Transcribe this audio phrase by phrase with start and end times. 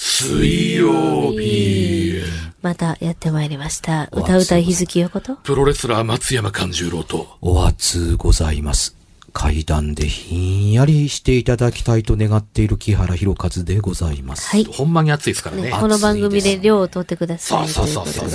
[0.00, 2.22] 水曜日。
[2.62, 4.08] またやってまいりました。
[4.12, 8.96] 歌うたい日月よことプロレスラー松山勘十郎と、お熱ございます。
[9.32, 14.48] 怪談でひんやりしていただきたいと願っている木原博一でございます。
[14.50, 14.64] はい。
[14.66, 15.62] ほんまに暑いですからね。
[15.62, 17.68] ね、この番組で量を取ってください。
[17.68, 18.28] そうそうそう。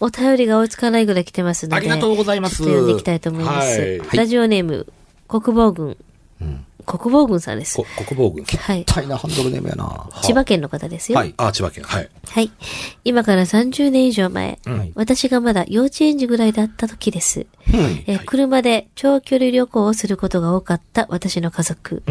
[0.00, 1.76] お便りが追いつかないぐらい来てますので。
[1.76, 3.80] ありがとうございますちょっと読んでいきたいと思います。
[3.80, 4.86] はいラジオネーム、
[5.28, 5.96] 国防軍。
[6.86, 7.86] 国防軍さんですこ。
[7.96, 8.44] 国防軍。
[8.44, 8.84] はい。
[8.84, 10.08] 大なハンドルネームやな。
[10.22, 11.18] 千葉県の方ですよ。
[11.18, 11.34] はい。
[11.36, 11.84] あ、千葉県。
[11.84, 12.10] はい。
[12.26, 12.50] はい。
[13.04, 17.46] 今から30年以上前、ん私がまだ幼稚園児ぐらいだった時です。
[18.06, 22.02] えー車で長距離旅行をすることが多かった私の家族。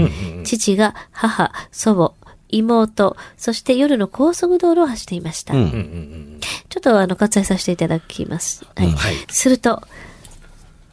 [0.44, 2.14] 父が母、祖母、
[2.50, 5.56] 妹、そして夜の高速道路を走っていました。
[5.56, 6.40] うん。
[6.70, 8.66] ちょっとあの、割愛させていただきます。
[8.76, 8.92] はい。
[8.92, 9.82] はいすると、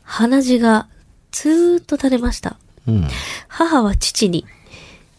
[0.03, 0.89] 鼻血が
[1.31, 2.57] ずーっと垂れました。
[2.87, 3.09] うん。
[3.49, 4.47] 母は父に、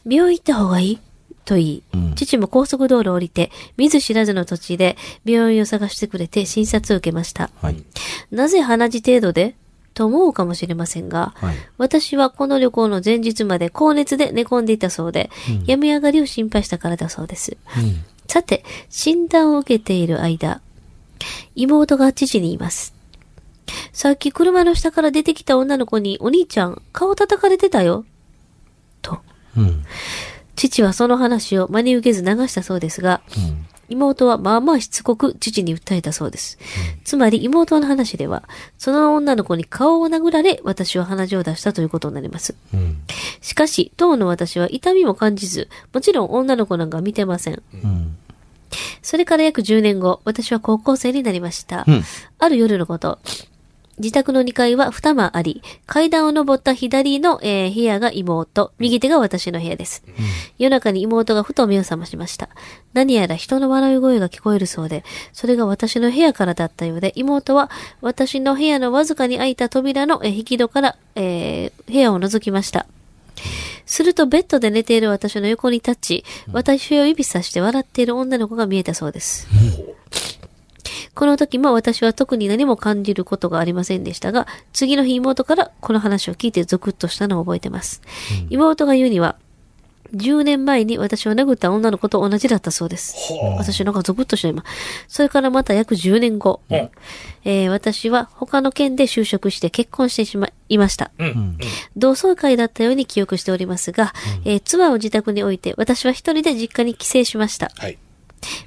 [0.06, 1.00] 病院行った方がいい
[1.46, 1.84] と言い、
[2.16, 7.50] 父も高速道路を降りて、見ず知らずの土地で病院を探してくれて診察を受けました。
[7.62, 7.84] はい。
[8.32, 9.56] なぜ鼻血程度で？
[9.94, 15.32] と思うかもしれませんが、はい私はこの旅行の前日まで高熱で寝込んでいたそうで、
[15.66, 17.58] 病み上がりを心配したからだそうです。
[18.28, 20.62] さて、診断を受けている間、
[21.56, 22.94] 妹が父に言います。
[23.92, 28.06] さっき車の下から出てきた女の子にお兄ちゃん顔叩かれてたよ。
[29.02, 29.20] と。
[29.56, 29.84] うん。
[30.56, 33.22] 父はその話を真に受けず流したそうですが、
[33.90, 36.58] 妹はまあまあしつこく父に訴えたそうです。
[37.04, 38.44] つまり妹の話では、
[38.78, 42.56] その女の子に顔を殴られ、私は鼻血を出したということになります。
[42.74, 42.98] うん。
[43.42, 47.62] しかし、当の私は痛みも感じず、もちろん女の子なんか見てません。
[47.74, 48.18] うん。
[49.02, 51.86] それから約10年後、私は高校生になりました。
[51.88, 52.04] うん
[52.40, 53.20] ある夜のこと、
[54.00, 60.04] 自宅の2階は二間あり、階段を登った左の、えー部屋が妹、右手が私の部屋です。
[60.60, 62.50] 夜中に妹がふと目を覚ましました。
[62.94, 65.04] 何やら人の笑い声が聞こえるそうで、
[65.34, 67.72] それが私の部屋からだったようで、妹は
[68.02, 72.86] 私の部屋のわずかに開いた扉の、えー引き戸から、えー部屋を覗きました。
[73.88, 79.48] するとベッドで寝ている私の横に立ち、私を指さして笑っている女の子が見えたそうです。
[81.18, 88.04] この時も私は特に何も感じることがありませんでしたが、次の日妹からこの話を聞いてゾクッとしたのを覚えてます。
[88.52, 89.36] 妹が言うには、
[90.16, 93.16] 10年前に私を殴った女の子と同じだったそうです。
[93.58, 94.64] 私なんかゾクッとした今。
[95.08, 101.10] それからまた約10年後、んえー私は他の県で就職して結婚してしまいました。
[101.18, 101.58] うん。
[101.96, 104.14] 同窓会だったように記憶しておりますが、
[104.46, 107.72] えー妻を自宅に置いて私は一人で実家に帰省しました。
[107.76, 107.98] はい。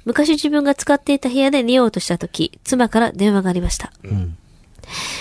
[0.05, 3.91] 昔自分が使っていた部屋で寝ようとした時、妻から電話がありました。
[4.07, 4.37] ん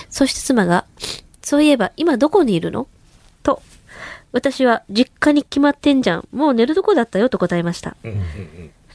[0.08, 0.84] そして妻が、
[1.42, 2.88] そういえば今どこにいるの？
[3.42, 3.62] と、
[4.32, 6.28] 私は実家に決まってんじゃん。
[6.32, 7.96] もう寝るとこだったよと答えました。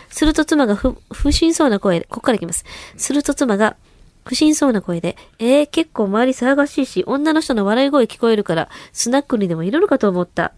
[0.10, 2.64] すると妻が不、不審そうな声で、ここからいきます。
[2.98, 3.76] すると妻が、
[4.24, 10.54] 不審そうな声で、えー、結構周り騒がしいし、女の人の笑い声聞こえるから、スナックにでもいるのかと思った。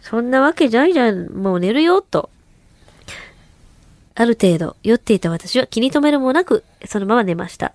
[0.00, 1.26] そんなわけじゃないじゃん。
[1.32, 2.30] もう寝るよ、と。
[4.14, 7.72] ある程度酔っていた私は気に留めるもなく、そのまま寝ました。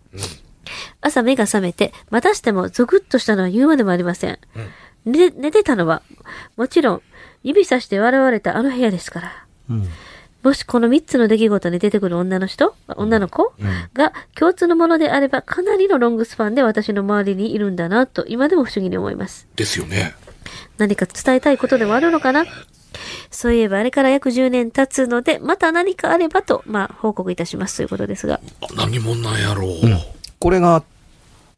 [1.01, 4.39] 朝目が覚めて、またしてもゾクッとしたのは言うまでもありません。
[5.05, 6.01] 寝寝てたのは、
[6.57, 7.01] もちろん、
[7.43, 9.45] 指さして笑われたあの部屋ですから。
[9.69, 9.87] うん。
[10.43, 13.53] もしこの3つの出来事に出てくる女の人、女の子
[13.93, 19.47] が共通のものであれば、かなりのロングスパンで私の周りにいるんだなと、今でも不思議に思います。
[19.55, 20.13] ですよね。
[20.77, 22.45] 何か伝えたいことでもあるのかな？
[23.31, 28.39] そういえばあれから約10年経つので、また何かあればと、まあ、報告いたしますということですが。
[28.61, 29.71] あ何者なんやろう。
[30.39, 30.83] これが、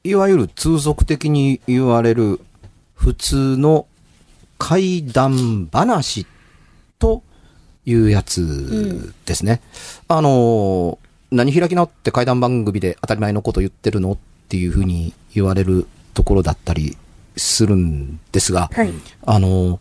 [0.03, 2.39] いわゆる通俗的に言われる
[2.95, 3.85] 普通の
[4.57, 6.25] 怪談話
[6.99, 7.23] と
[7.85, 9.61] いうやつですね。
[10.07, 10.99] あの、
[11.31, 14.17] 何開き直って怪談番組で当たり前のこと言ってるのっ
[14.47, 16.97] ていうふうに言われるところだったり
[17.35, 18.93] するんですが、はい。
[19.25, 19.79] あの、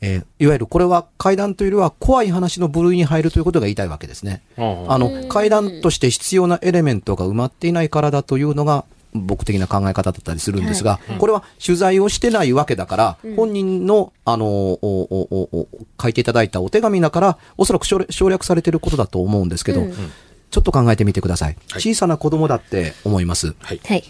[0.00, 4.42] えーいわゆるこれは怪談というよりは怖い話の部類に入るということが言いたいわけですね。
[4.56, 8.84] あの、怪談として必要なエレメントが埋まっていないからだというのが、
[9.14, 15.68] 僕的な考え方だったりするんですが、これは取材をしてないわけだから、本人の、あの、おおおお
[16.00, 19.94] 書いていただいたお手紙だから、おそらく省略されていることだと思うんですけど、うん
[20.48, 21.56] ちょっと考えてみてください。
[21.72, 23.54] はい小さな子供だって思います。
[23.60, 23.80] はい。
[23.84, 24.04] はい。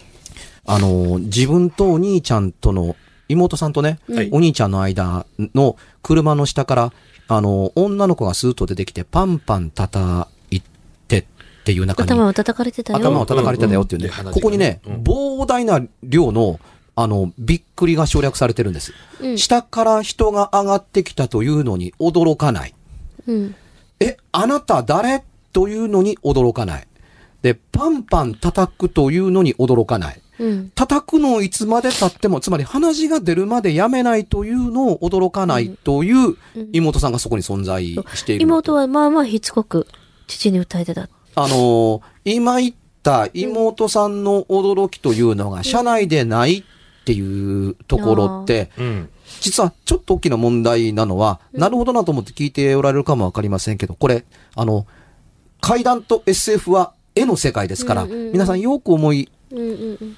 [0.65, 2.95] あの、自分とお兄ちゃんとの、
[3.29, 6.93] 妹さんとね、はいお兄ちゃんの間の車の下から、
[7.27, 10.61] あの、女の子がスーッと出てきて、パンパン叩い
[11.07, 11.25] てっ
[11.65, 12.99] ていう中に、頭を叩かれてたよ。
[12.99, 16.59] 頭を叩かれてたよっていうね、うんうんうんここにね、うん膨大な量の、
[16.95, 18.93] あの、びっくりが省略されてるんです。
[19.21, 22.73] うん下から人が上がってきたというのに驚かない。
[23.27, 23.55] うん。
[23.99, 25.23] え、あなた誰？
[25.53, 26.87] というのに驚かない。
[27.41, 30.21] で、パンパン叩くというのに驚かない。
[30.39, 30.71] うん。
[30.75, 36.35] 叩くのをいつまで経っても、つまり鼻血が出るまでやめないというのを驚かないという
[36.73, 38.43] 妹さんがそこに存在している。
[38.43, 39.87] 妹はまあまあしつこく
[40.27, 41.09] 父に訴えてた。
[41.35, 42.73] あのー今言っ
[43.03, 46.63] た妹さんの驚きというのが社内でないっ
[47.05, 49.09] ていうところって、うん。
[49.39, 54.25] 実はちょっと大きな問題なのは、なるほどなと思って聞いておられるかもわかりませんけど、これ、
[54.55, 54.85] あの、
[55.61, 60.17] 怪談と SF は絵の世界ですから、うんうんうん皆さんよく思いうんうんうん。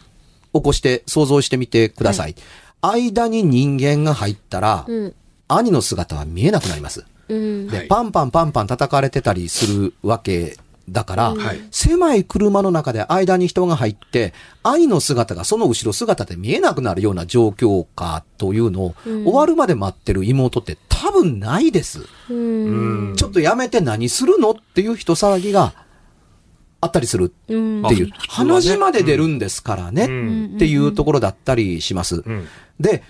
[0.54, 2.36] 起こして想像してみてください。
[2.81, 5.16] 間に人間が入ったら、うん。
[5.48, 7.06] 兄の姿は見えなくなります。
[7.28, 7.68] うん。
[7.68, 10.57] で、はいパンパンパンパン叩かれてたりするわけ
[10.90, 22.06] だから、はい狭い車の中で間に人が入って、兄の姿がその後ろ姿で見えなくなるような状況かというのを、うん終わるまで待ってる妹って多分ないです。
[22.30, 23.13] うん。
[23.16, 25.74] ちょっとやめて何するのっていう人騒ぎが
[26.81, 27.86] あったりするうん。
[27.86, 30.52] っていう、鼻血まで出るんですからね、うん。
[30.56, 32.24] っていうところだったりします。
[32.26, 32.48] うん。
[32.80, 33.04] で、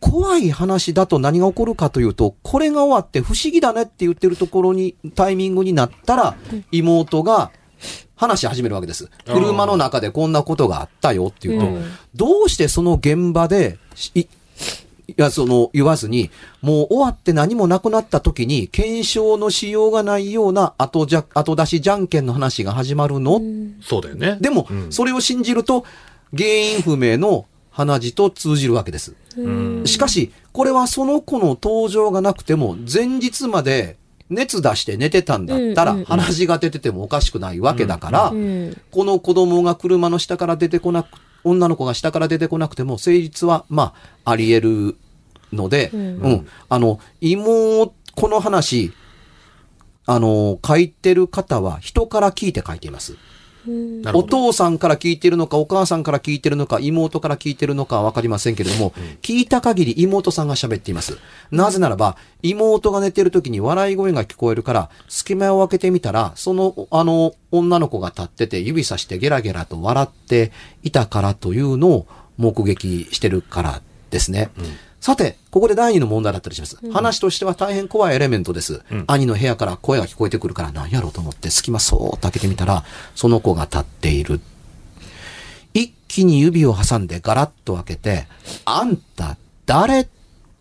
[0.00, 6.36] 怖い話だと何が起こるかというと、これが終わって不思議だねって言ってるところに、タイミングになったら、
[6.72, 7.50] 妹が
[8.16, 9.10] 話し始めるわけです。
[9.26, 11.84] 車の中でこんなことがあったよっていうと、うん。
[12.14, 13.78] どうしてその現場で、
[15.10, 16.30] いいや、その、言わずに、
[16.62, 23.40] もう終わって何もなくなった時に、検証のしようがないような後じゃ、後出しじゃんけんの話が始まるの、
[23.82, 24.38] そうだよね。
[24.40, 25.84] でも、うんそれを信じると、
[26.36, 29.14] 原因不明の鼻血と通じるわけです。
[29.36, 29.82] うん。
[29.86, 33.96] しかし、これはその子の登場がなくても、前日まで
[34.28, 38.76] 熱出して寝てたんだったら鼻血が出ててもおかしくないわけだからう、ん。
[38.90, 41.08] この子供が車の下から出てこなく、
[41.44, 43.94] 女の子が下から出てこなくても、成立は、ま
[44.24, 44.96] あ、あり得る
[45.52, 46.48] ので、ううんん。
[46.68, 48.92] あの、妹、この話、
[50.06, 53.16] あの、書いてる方は人から聞いて書いています。
[54.14, 54.22] お。
[54.22, 61.18] 父さんから聞いてるのか、お母さんから聞いてるのか、妹から聞いてるのかはわかりませんけれども、聞いた限り妹さんが喋っています。
[61.50, 70.52] なぜならば、妹が寝てる時に笑い声が聞こえるから、隙間を開けてみたら、その、あの、女の子が立ってて指さしてゲラゲラと笑って
[70.82, 74.50] いたからというのを目撃してるからですね。
[75.00, 76.76] さて、ここで第二の問題だったりします。
[76.92, 78.82] 話としては大変怖いエレメントです。
[78.90, 84.40] うん兄の部屋から声が聞こえてくるから何やろうと思って隙間そーっと開けてみたら、その子が立っている。
[85.72, 88.26] 一気に指を挟んでガラッと開けて、
[88.66, 90.00] あんた誰？
[90.00, 90.08] っ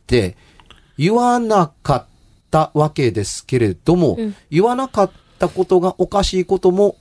[0.08, 0.38] て
[0.98, 2.06] 言わなかっ
[2.50, 6.96] たわけですけれども、うん言わなかったことがおかしいことも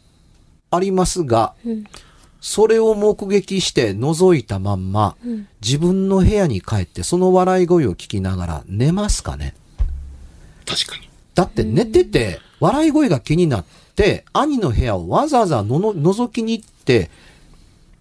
[0.73, 1.85] ありますが、うん
[2.41, 5.49] それを目撃して覗いたまんま、うん。
[5.61, 9.55] 自分の部屋に帰ってその笑い声を聞きながら寝ますかね？
[10.67, 11.09] 確かに。
[11.35, 13.65] だって寝てて、笑い声が気になっ
[13.97, 17.11] て、兄の部屋をわざわざのの覗きに行って、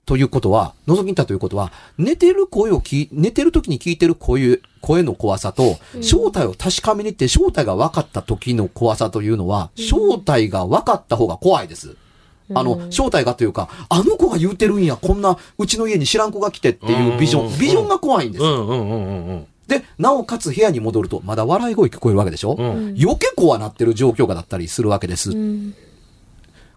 [0.06, 11.96] ということは、覗きに行ったということは、寝てる声を聞い、寝てる時に聞いてる声、声の怖さと、正体を確かめに行って正体が分かった時の怖さというのは、正体が分かった方が怖いです。
[12.54, 18.44] あの、正体がというか、あの子が言うてるんや、こんな、うちの家に知らん子が来てっていうビジョン、ビジョンが怖いんです。
[19.68, 22.96] で、なおかつ部屋に戻ると、まだ笑い声聞こえるわけでしょ、うん。
[23.00, 25.32] 余計怖なってる状況がだったりするわけです。
[25.32, 25.76] うん。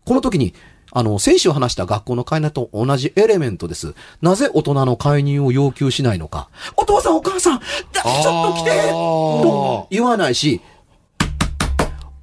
[0.05, 0.55] この時に、
[0.93, 3.95] あの、先週話した学校の介入と同じエレメントです。
[4.23, 6.49] なぜ大人の介入を要求しないのか。
[6.77, 7.61] お父さんお母さん、
[7.93, 8.89] だちょっと来て!
[8.91, 10.61] と言わないし、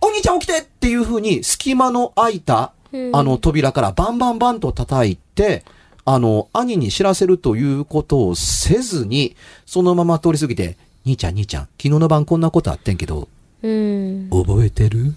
[0.02, 0.60] お兄ちゃん起きて!
[0.60, 2.77] っていう風に隙間の空いた、うん
[3.14, 5.64] あの扉からバンバンバンと叩いて、
[6.06, 13.28] あの、兄に知らせるということをせずに、そのまま通り過ぎて、兄ちゃん兄ちゃん、昨日の晩こんなことあってんけど、
[13.62, 14.30] うん。
[14.30, 15.16] 覚えてる？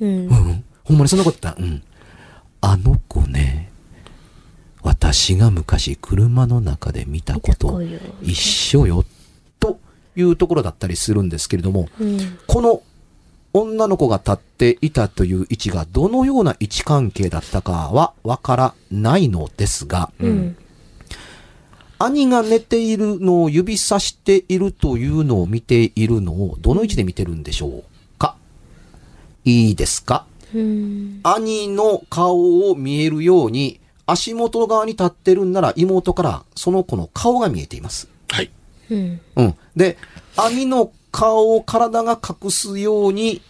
[0.00, 0.26] うんう。
[0.26, 0.64] ん。
[0.84, 1.62] ほんまにそんなこと言った？
[1.62, 1.82] うん。
[2.60, 3.70] あの子ね、
[4.82, 7.80] 私が昔車の中で見たこと
[8.20, 9.04] 一緒よ、
[9.60, 9.78] と
[10.16, 12.38] いうところだったりするんですけれども、うん。
[12.46, 12.82] この
[13.52, 20.56] 女の子が立っていたという位置がどのような位置関係だったかはわからないのですが、うん。
[21.98, 27.84] 兄が寝ているのを指さしているというのを見ているのをどの位置で見てるんでしょう
[28.18, 28.36] か？
[29.44, 30.24] いいですか？
[30.54, 31.20] うん。
[31.24, 38.08] 兄の顔を見えるように、足元側に立ってるんなら妹からその子の顔が見えています。
[38.28, 38.50] はい。
[38.90, 39.20] うん。
[39.36, 39.54] うん。
[39.74, 39.98] で、
[40.36, 43.42] 兄の顔を体が隠すように、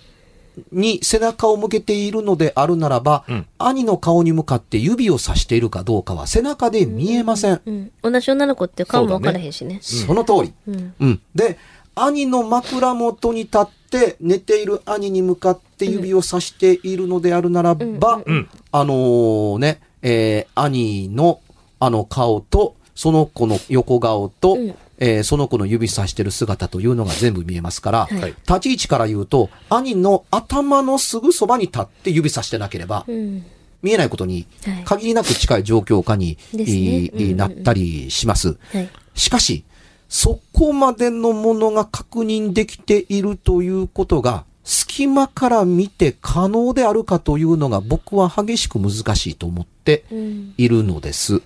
[0.72, 7.60] に背中を向けているのであるならば、うん兄の顔に向かって指をさしているかどうかは背中で見えません。
[7.64, 7.90] うん。
[8.02, 9.78] 同じ女の子って顔も分からへんしね。
[9.82, 10.52] その通り。
[10.66, 10.94] うん。
[11.00, 11.20] うん。
[11.34, 11.58] で、
[11.94, 18.48] 兄の枕元に立って寝ている兄に向かって指をさしているのであるならば、うん。
[18.72, 21.40] あのーね、えー兄の
[21.80, 28.34] あの顔と、その子の横顔と、うんえーその子の指さしてる姿というのが全部見えますから、はいはい。
[28.46, 33.44] 立ち位置から言うと、兄の頭のすぐそばに立って指さしてなければ、うん。
[33.80, 38.56] 見えないことにはい限りなく近い状況下に、ですねいうんうんうんなったりします。
[38.72, 38.88] はい。
[39.14, 39.64] しかし、
[40.08, 50.54] そこまでのものが確認できているということが、隙間から見て可能であるかというのが僕は激しく難しいと思ってうん。
[50.58, 51.34] いるのです。
[51.34, 51.42] はい。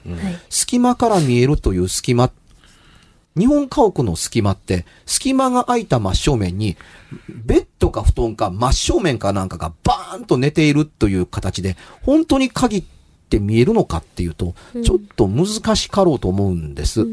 [0.49, 2.31] 隙間から見えるという隙間、
[3.37, 6.77] 日本家屋の隙間って、隙間が空いた真正面に、
[7.29, 12.85] ベッドか布団か真正面かなんかがバーンと寝ているという形で、本当に限っ
[13.31, 17.07] て見えるのかっていうと、ちょっと難しかろうと思うんです。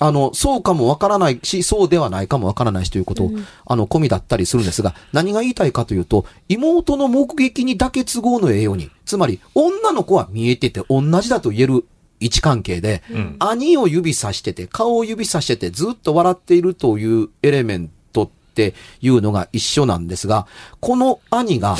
[0.00, 3.32] あの、そうかもわからないし、そうではないかもわからないしということを、
[3.66, 11.84] あの、込みだったりするんですが、何が言いたいかというと、妹の目撃にだけ都合のええように、つまり、女の子は見えてて同じだと言える
[12.20, 13.36] 位置関係で、うん。
[13.38, 20.46] 兄を指さしてて、顔を指さしてて、ずっと笑っているというエレメントっていうのが一緒なんですが、
[20.80, 21.76] この兄が、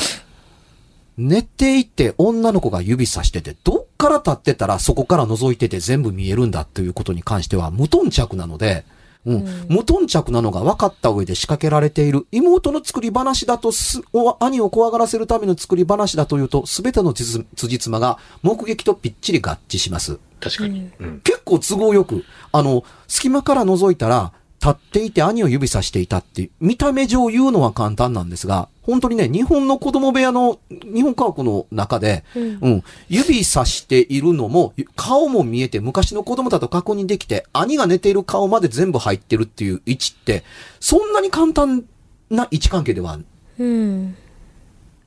[1.19, 8.85] 寝ていて女の子が指さしてて、どっから立ってたらそこから覗いてて全部見えるんだということに関しては無頓着なので、
[9.25, 20.19] うん、無頓着なのが分かった上で仕掛けられている妹の作り話だとす、お兄を怖がらせるための作り話だというと、すべてのつじ辻褄が目撃とぴっちり合致します。
[20.39, 20.89] 確かに。
[20.99, 21.21] うん。
[21.21, 40.43] 結構都合よく、あの、隙間から覗いたら、立っていて兄を指さしていたって、見た目上言うのは簡単なんですが、本当にね、日本の子供部屋の、日本家屋の中で、うん、指さしているのも、顔も見えて昔の子供だと確認できて、兄が寝ている顔まで全部入ってるっていう位置って、
[40.81, 41.85] そんなに簡単
[42.29, 43.17] な位置関係では
[43.57, 44.15] うん。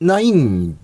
[0.01, 0.77] ないん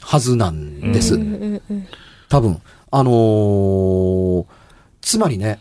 [0.00, 1.14] はずなんです。
[1.14, 1.86] うんうんうん。
[2.28, 2.60] 多分。
[2.92, 4.44] あのー
[5.00, 5.58] つまりね、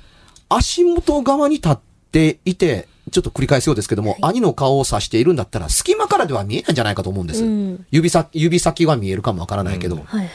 [0.49, 1.77] 足元側に立っ
[2.11, 7.43] ていて、ちょっと繰り返すようですけども、兄の顔を指しているんだったら、隙間からでは見えないんじゃないかと思うんです。
[7.43, 10.29] うん指先、指先は見えるかもわからないけど、うんはいはい。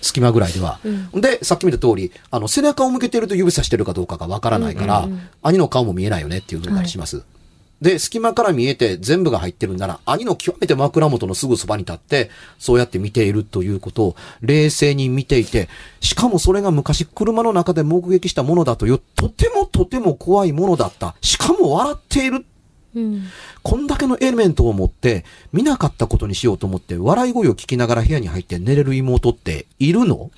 [0.00, 0.78] 隙間ぐらいでは。
[1.12, 7.22] うで、さっき見た通り、あの、背中を向けてると指さしてるかどうかがわからないから、うんうんうん兄の顔も見えないよねっていうのがありします。
[7.80, 15.68] で、隙間から見えて全部が入ってるんなら、兄の極めて枕元のすぐそばに立って、そうやって見ているということを冷静に見ていて、
[16.00, 21.14] しかもそれが昔車の中で目撃したものだという、とてもとても怖いものだった。
[21.20, 22.46] しかも笑っている。
[22.94, 23.24] うん。
[23.62, 30.30] こんだけのエレメントを持って、見なかったことにしようと思って、笑い声を聞きながら部屋に入って寝れる妹っているの？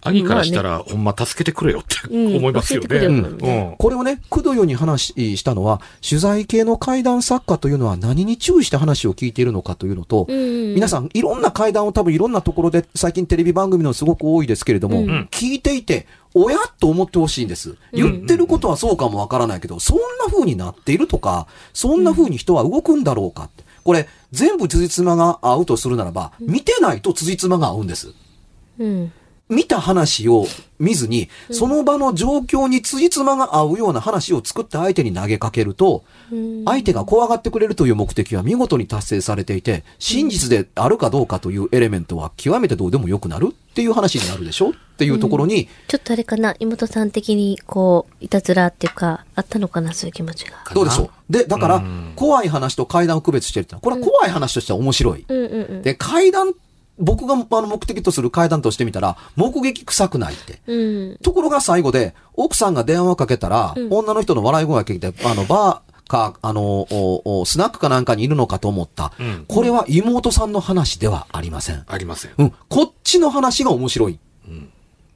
[0.00, 3.02] 兄からしたら、ほんま助けてくれよってうん思いますよね。
[3.02, 3.74] ようん。
[3.78, 10.74] これをね、くどよに話したのは、取材系の怪談作家というのは何に注意して話を聞いているのかというのと、うん。
[10.74, 17.76] 皆さんいろんな怪談を多分いろんなところで最近テレビ番組のすごく多いですけれども、うん聞いていて、おやと思ってほしいんです。
[17.92, 23.50] 言ってることはそうかもわからないけど、そんな風になっているとか、そんな風に人は動くんだろうか。
[23.84, 28.12] これ、全部辻褄が合うとするならば、見てないと辻褄が合うんです。
[28.78, 29.12] うん。
[29.48, 30.46] 見た話を
[30.78, 36.04] 見ずに、その場の状況に辻褄が合うような話を作った相手に投げかけると、
[36.66, 50.56] 相手が怖がってくれるという目的は見事に達成されていて、真実であるかどうかというエレメントは極めてどうでもよくなるっていう話になるでしょっていうところに、ちょっとあれかな、妹さん的に、こう、いたずらっていうか、あったのかな、そういう気持ちが。
[50.74, 51.32] どうでしょう。
[51.32, 51.84] で、だから、
[52.16, 55.24] 怖い話と怪談を区別してるってのは、これは怖い話としては面白い。
[55.28, 55.82] うんうんうん。
[55.82, 56.52] で、怪談、
[56.98, 60.60] 僕があの目的とする怪談としてみたら、目撃臭くないって。
[60.66, 61.18] うん。
[61.22, 69.06] ところが最後で、奥さんが電話をかけたら、女の人の笑い声が聞いて、あの、バーか、あの、おおスナックかなんかにいるのかと思った。
[69.22, 71.84] んこれは妹さんの話ではありません。
[71.86, 72.32] ありません。
[72.38, 72.54] うん。
[72.68, 74.18] こっちの話が面白い。
[74.48, 74.70] ん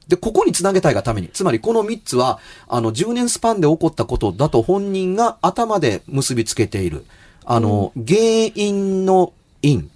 [0.07, 7.05] で、ここにつなげたいがために、つまりこの3つは、あの、10年スパンで起こったことだと本人が頭で結びつけている。
[7.45, 8.19] あの、原
[8.55, 9.89] 因の因、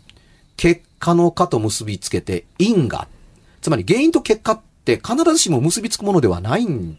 [0.55, 3.07] 結果の果と結びつけて、因が、
[3.61, 6.97] つまり原因と結果って必ずしも結びつくものではないん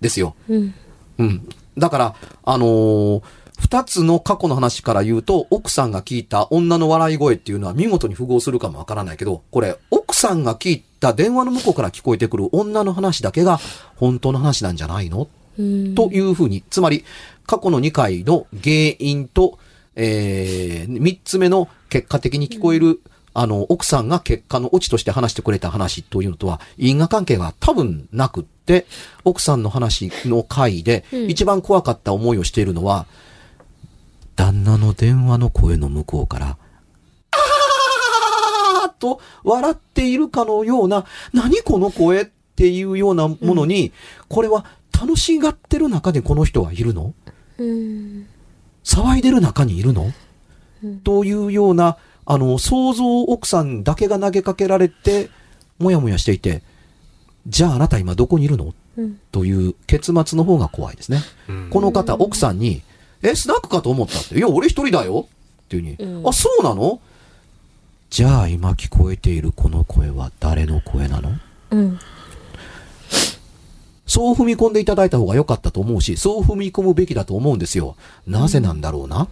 [0.00, 0.34] ですよ。
[0.48, 0.74] うん。
[1.18, 1.48] うん。
[1.76, 2.14] だから、
[2.44, 3.22] あのー
[3.58, 13.58] 二つの過去の話から言うと、奥さんが聞いた女の笑い声っていうのは見事に符合するかもわからないけど、これ、奥さんが聞いた電話の向こうから聞こえてくる女の話だけが
[13.96, 15.28] 本当の話なんじゃないの？
[15.58, 15.94] うん。
[15.94, 17.04] というふうに、つまり、
[17.46, 19.58] 過去の2回の原因と、
[19.94, 23.00] えー、3つ目の結果的に聞こえる、
[23.38, 28.86] あの、奥さんが結果のオチとして話してくれた話というのとは、因果関係が多分なくって、
[29.24, 31.30] 奥さんの話の回で、うん。
[31.30, 33.06] 一番怖かった思いをしているのは、
[34.36, 36.56] 旦那の電話の声の向こうから、
[37.32, 43.92] あーっと笑っているかのような、何この声っていうようなものに、
[44.28, 44.64] これは
[44.98, 47.12] 楽しがってる中でこの人はいるの？
[47.58, 48.26] うん。
[48.82, 50.10] 騒いでる中にいるの、
[50.82, 51.00] うん。
[51.00, 55.30] というような、あの、想像を奥さんだけが投げかけられて、
[55.78, 56.62] もやもやしていて、
[57.46, 58.74] じゃああなた今どこにいるの？
[58.96, 59.20] うん。
[59.30, 61.22] という結末の方が怖いですね。
[61.48, 62.82] うんこの方、奥さんに、
[63.22, 64.36] え、スナックかと思ったって。
[64.36, 65.28] いや、俺一人だよ
[65.62, 67.00] っていうふうに、うんあ、そうなの？
[68.10, 71.30] じゃあ今聞こえているこの声は誰の声なの？
[71.70, 71.98] うん。
[74.06, 77.96] そう踏み込んでいただいた方が良かったと思うし、そう踏み込むべきだと思うんですよ。
[78.26, 79.28] なぜなんだろうな、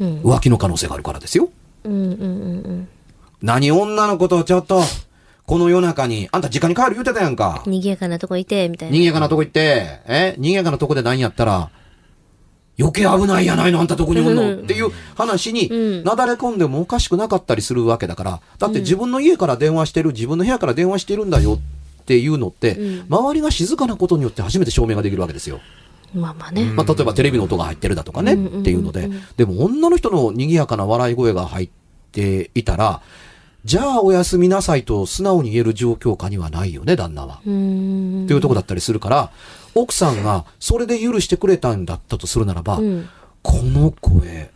[0.00, 0.20] うん。
[0.22, 1.48] 浮気の可能性があるからですよ。
[1.84, 1.92] うん。
[1.92, 2.10] うん。
[2.10, 2.14] う
[2.72, 2.88] ん。
[3.42, 4.82] 何女のことをちょっと、
[5.44, 7.62] この夜中に、あんた実家に帰る言うてたやんか。
[7.66, 8.92] 賑やかなとこいて、みたいな。
[8.92, 10.34] 賑やかなとこ行って、え？
[10.38, 11.70] 賑やかなとこで何やったら、
[12.78, 14.54] 余計危ないやないの、あんたとこにおんの？
[14.54, 21.58] っていう話に、うんなだれ込んでもおかしくなかったりするわけだから、だって自分の家から電話してる、自分の部屋から電話してるんだよ
[22.02, 25.60] っていうのって、うん周りが静かなことによって初めて証明ができるわけですよ。
[26.14, 26.64] まあまあね。
[26.64, 31.70] まあ、例えばテレビの音が入ってるだとかね、っていうので、でも女の人の賑やかな笑い声が入っ
[32.12, 33.00] ていたら、
[33.64, 37.40] じゃあおやすみなさいと素直に言える状況下にはないよね、旦那は。
[37.46, 38.24] うん。
[38.24, 39.30] っていうとこだったりするから、
[39.74, 43.08] 奥さんがそれで許してくれたんだったとするならば、うん。
[43.42, 44.50] この声、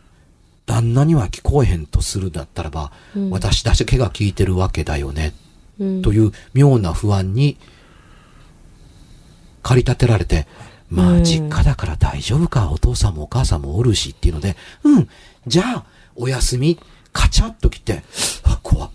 [0.65, 5.33] 旦那には聞こえへんとするだったらば、うん私だけが聞いてるわけだよね、
[5.79, 6.01] うん。
[6.01, 7.57] という妙な不安に
[9.63, 10.47] 駆り立てられて、
[10.89, 15.09] まうんあ実家だから大丈夫か、お父さんもお母さんもおるしっていうので、うん、
[15.45, 16.79] じゃあお休み、
[17.13, 18.03] カチャッと来て、
[18.43, 18.89] あ、怖っ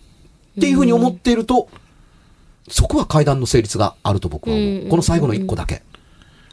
[0.59, 1.69] っていうふうに思っていると、
[2.69, 4.69] そこは階段の成立があると僕は思う。
[4.83, 5.83] うんこの最後の一個だけ。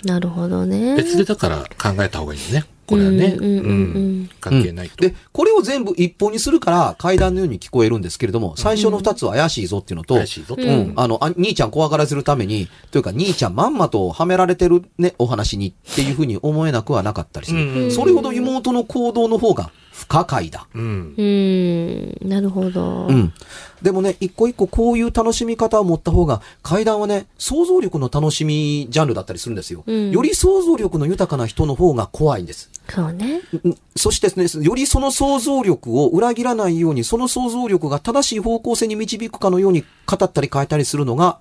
[0.04, 0.96] なるほどね。
[0.96, 2.66] 別でだから考えた方がいいよね。
[2.90, 3.38] これはね。
[3.40, 4.96] うんうんうんうん関係ないと。
[4.98, 10.62] で、これを全部一本にするから階段のように聞こえるんですけれども、最初の二つは怪しいぞっていうのと、怪しいぞと。
[10.62, 17.92] うんうんあの、あ兄ちゃん怖がらせるために、というか兄ちゃんまんまとはめられてるね、お話にっていうふうに思えなくはなかったりする。
[17.92, 20.66] それほど妹の行動の方が不可解だ。
[20.74, 21.14] うん。
[21.18, 22.30] うん。
[22.30, 23.08] なるほど。
[23.08, 23.34] うん。
[23.82, 29.84] でもね、一個一個こういう楽しみ方を持った方が、階段はね、想像力の楽しみジャンルだったりするんですよ。
[29.86, 32.70] うんより想像力の豊かな人の方が怖いんです。
[32.88, 33.42] そうね。
[33.66, 41.40] うんそしてですね、よりその想像力を裏切らないように、その想像力が正しい方向性に導くかのように語ったり変えたりするのが、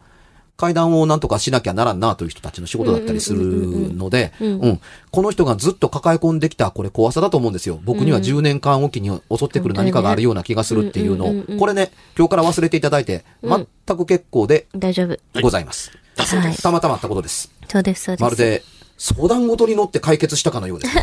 [0.58, 4.80] 階段をなんとかしなきゃならんなという人たちの仕事だったりするので、うん。
[5.12, 7.80] この人がずっと抱え込んできた、これ怖さだと思うんですよ。
[7.84, 13.66] 僕には10年間おきに襲ってくる何かがあるような気がするっていうのを、これね、今日から忘れていただいて、全
[13.96, 15.16] く結構で大丈夫。
[15.40, 15.92] ございます。
[16.16, 16.56] はい。
[16.56, 17.52] たまたまあったことです。
[17.68, 18.22] そうです、そうです。
[18.24, 18.64] まるで、
[18.96, 20.94] 相談事に乗って解決したかのようです。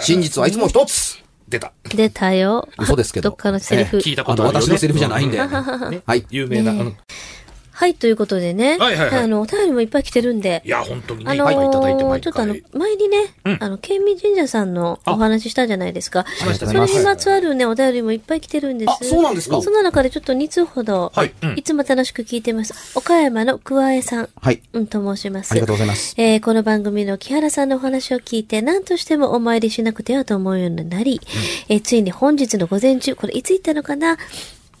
[0.00, 1.72] 真実はいつも一つ出た。
[1.84, 2.68] 出たよ。
[2.78, 3.98] 嘘ですけどどっかのセリフ。
[3.98, 4.60] 聞いた、ことあるね。
[4.60, 5.38] 私のセリフじゃないんで。
[5.38, 6.26] はい。
[6.30, 6.74] 有名な。
[7.76, 8.78] はい、ということでね。
[8.78, 10.62] はいはいはいあの、お便りもいっぱい来てるんで。
[10.64, 16.20] いや、本当にね、あのいっぱいいただいてー毎ちょっとあの回。、前にね、うんあの、県民神社さんのお話ししたじゃないですか。
[16.20, 18.90] ありがとそうれにまつわるね、お便りもいっぱい来てるんです。
[18.90, 22.96] あそうなんですかその中でちょっと2通ほど、はいうんいつも楽しく聞いてます。
[22.96, 24.62] 岡山の桑江さん、はい。
[24.72, 25.52] うん、と申します。
[25.52, 26.14] ありがとうございます。
[26.16, 31.20] えーこの番組の木原さんのお話を聞いて、何としてもお参りしなくてはと思うようになり、
[31.68, 34.16] えーついに本日の午前中、これいつ行ったのかな？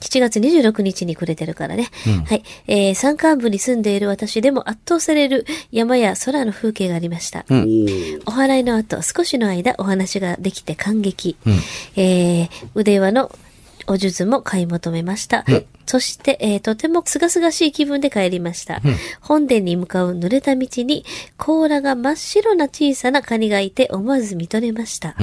[0.00, 1.88] 7月26日にくれてるからね。
[2.26, 2.42] はい。
[2.66, 7.44] えー山間部に住んでいる私でも圧倒される山や空の風景がありました。
[7.48, 7.86] うん
[8.26, 11.36] お祓いの後、少しの間お話ができて感激。
[11.96, 13.30] えー腕輪の
[13.86, 15.44] お術も買い求めました。
[15.86, 18.82] そして、えーとても清々しい気分で帰りました。
[19.20, 21.04] 本殿に向かう濡れた道に、
[21.36, 25.14] 甲羅が真っ白な小さなカニがいて思わず見とれました。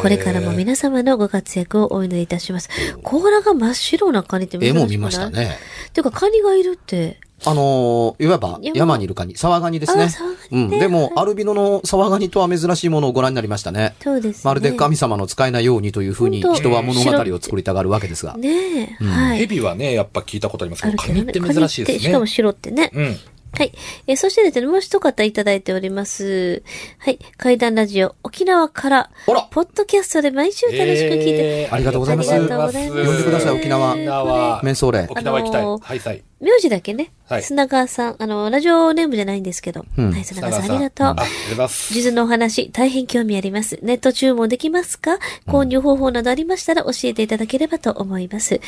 [0.00, 2.68] これからも皆様のご活躍をお祈りいたします。
[3.02, 4.82] 甲羅が真っ白なカニって珍しくない？
[4.82, 5.30] 絵も見ました。
[5.30, 5.56] ね。
[5.92, 10.08] ていうか、カニがいるって、あのーいわば山山にいるカニ、沢ガニですね。
[10.50, 10.68] うん。
[10.68, 13.94] でも、アルビノの沢ガニとは珍しいものをご覧になりましたね。
[14.02, 14.42] そうですね。
[14.44, 18.36] まるで神様の使えないようにというふうに人は物語を作りたがるわけですが。
[18.36, 19.38] ねえ、はい。
[19.38, 21.08] ヘビはね、やっぱ聞いたことありますけど、カ。
[21.08, 21.98] ニって珍しいですね。
[22.00, 22.90] しかも白ってね。
[22.94, 23.16] うん。
[23.56, 23.72] はい。
[24.06, 26.62] えーそしてですね、もう一方いただいております。
[26.98, 27.18] はい。
[27.36, 34.60] 怪談ラジオ、沖縄から、ほらポッドキャストで毎週楽しく聞いて、えーありがとうございますありがとうございます呼んでください沖縄沖縄。
[34.62, 35.06] メンソーレ。
[35.08, 35.60] 沖縄行きたい。
[35.62, 36.22] あのーはい、はい。
[36.40, 41.06] 名字だけね、はい砂川さん、あの、ラジオネームじゃないんですけど、うんはい、砂川さんありがとう。
[41.08, 41.94] あ、ありがとうございます。
[41.94, 43.78] 地図のお話、大変興味あります。
[43.82, 45.18] ネット注文できますか？
[45.46, 48.60] 購入方法などありましたら教えていただければと思います。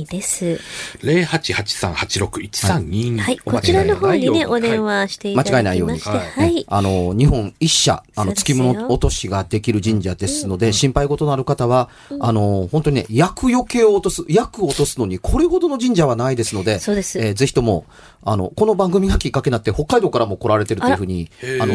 [0.05, 0.59] です。
[1.01, 3.19] 0883861322。
[3.19, 4.87] はい、こちらの方にね、お電話。
[4.87, 6.65] 話していただきまして、間違いないようにはい。
[6.67, 17.85] あの、日本一社、あの、そうですよ月物落としができる神社ですので、心配事のある方は、あの、本当にね、厄除けを落とす、厄を落とすのに、これほどの神社はないですので、そうですえーぜひとも、
[18.23, 21.29] あの、この番組がきっかけになって、北海道からも来られてるというふうに、
[21.61, 21.73] あの、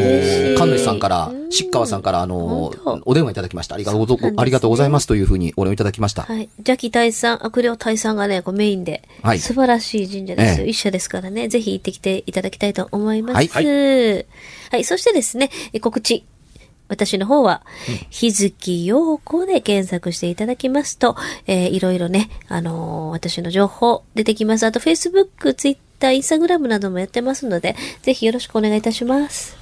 [0.57, 2.73] 神主さんからう、ん漆川さんから、あの
[3.05, 3.75] お電話いただきました。
[3.75, 6.23] ありがとうありがとうございますというふうにお礼をいただきました。
[6.23, 6.49] はい。
[6.93, 10.65] 邪気大さん、悪霊大さんがね、こうメインで、はい素晴らしい神社ですよ。
[10.65, 13.35] ええ一社ですからね、ぜひ行ってきていただきたいと思います。
[13.35, 13.47] はい
[14.71, 14.83] はい。
[14.83, 16.23] そしてですね、え告知。
[16.89, 17.63] 私の方は、
[18.09, 21.15] 日月陽子で検索していただきますと、
[21.47, 24.65] えーいろいろね、あのー私の情報出てきます。
[24.65, 29.55] あと、Facebook、Twitter、Instagram などもやってますので、ぜひよろしくお願いいたします。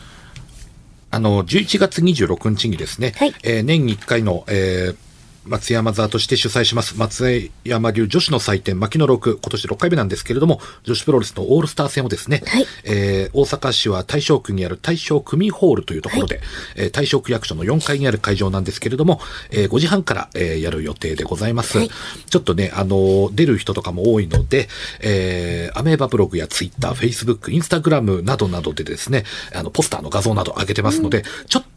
[1.12, 4.96] あの、11月26日にですね、はいえー年に1回の、えー
[5.46, 12.68] 松山座として主催します、松山流女子の祭典、牧野6、今年6回目なんですけれども、女子プロレスのオールスター戦をですね、はい。
[12.84, 16.42] えー大阪市は大正区にある大正組ホールというところで、
[16.76, 21.78] えー大正区役所の4階にある会場なんですけれども、えー5時半から、えーやる予定でございます。
[21.80, 21.90] はい。
[22.30, 29.24] ちょっとね、あのー出る人とかも多いので、えーアメーバブログやツイッター、フェイスブック、インスタグラムなどなどでですね、
[29.56, 31.70] あの、ポスターの画像など上げてますので、ちょっと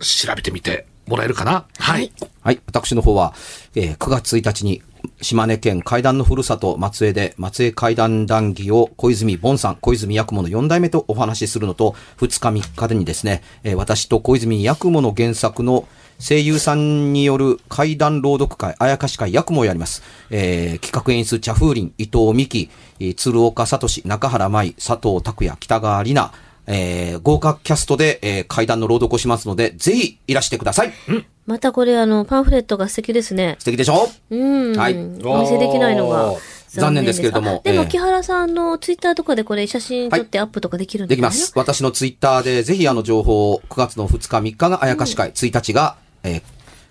[0.00, 1.66] 調べてみてもらえるかな？
[1.78, 2.12] はい。
[2.42, 2.60] はい。
[2.66, 3.34] 私の方は、
[3.74, 4.82] えー9月1日に、
[5.22, 15.88] 島根県階段のふるさと松江で松江階段談義を小泉ボンさん、小泉八雲の4代目とお話しするのと、2日3日でにですね、えー私と小泉八雲の原作の
[16.20, 20.02] 声優さんによる怪談朗読会、あやかし会、八雲をやります。
[20.30, 26.34] えー企画演出、茶風林、伊藤美希、えー鶴岡聡、中原舞、佐藤拓也、北川里奈、
[26.70, 30.92] えー豪華キャストで、えー怪談の朗読をしますので、ぜひいらしてください。
[31.46, 33.56] またこれ、あの、パンフレットが素敵ですね。
[33.58, 34.08] 素敵でしょ？
[34.30, 34.76] うん。
[34.76, 36.34] はいお見せできないのが。
[36.70, 41.52] 残念ですけれどもあでも、ええ木原さんのツイッターとかでこれ写真撮ってアップとかできるんですかできます。
[41.56, 46.42] 私のツイッターで、ぜひあの情報を、9月の2日3日があやかし会、1日が、えー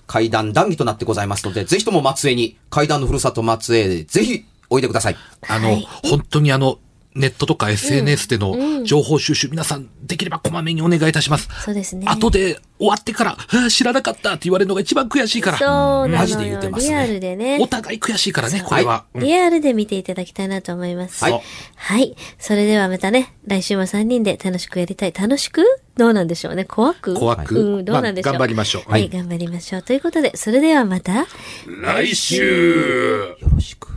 [0.08, 5.18] 階段談義となってございますので、ぜひとも松江に、階段のふるさと松江で、ぜひ、おいでください。
[5.50, 6.80] あの、はい本当にあの、
[7.20, 11.50] ネットとか SNS での情報収集、皆さんできればこまめにお願いいたします。
[11.64, 12.06] そうですね。
[12.08, 15.58] 後で終わってから、あー知らなかったって言われるのが一番悔しいから。
[15.58, 16.38] そうなマジ。
[16.38, 17.58] で言ってますねリアルでね。
[17.60, 19.06] お互い悔しいからね、これは。
[19.14, 21.24] うんリアルで見ていただきたいなと思います。
[21.24, 21.42] はい
[21.76, 22.16] はい。
[22.40, 25.12] それではまたね、来週も3人で楽しくやりたい。
[25.12, 25.64] 楽しく
[25.98, 26.66] どうなんでしょうね。
[26.66, 27.16] 怖く？
[27.16, 28.34] 怖くうん、どうなんでしょう？
[28.34, 29.82] まあ頑張りましょうはい、はい頑張りましょう。
[29.82, 31.26] ということで、それではまた。
[31.82, 33.97] 来週よろしく。